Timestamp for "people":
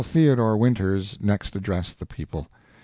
2.07-2.47